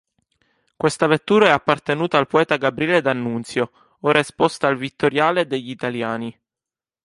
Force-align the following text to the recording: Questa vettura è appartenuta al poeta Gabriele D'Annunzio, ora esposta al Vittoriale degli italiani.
Questa 0.75 1.05
vettura 1.05 1.45
è 1.45 1.49
appartenuta 1.51 2.17
al 2.17 2.25
poeta 2.25 2.57
Gabriele 2.57 3.01
D'Annunzio, 3.01 3.71
ora 3.99 4.17
esposta 4.17 4.67
al 4.67 4.75
Vittoriale 4.77 5.45
degli 5.45 5.69
italiani. 5.69 6.35